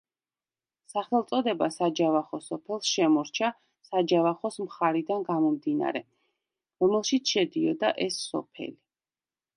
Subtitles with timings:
[0.91, 3.51] სახელწოდება საჯავახო სოფელს შემორჩა
[3.91, 6.03] საჯავახოს მხარიდან გამომდინარე,
[6.85, 8.79] რომელშიც შედიოდა ეს სოფელი.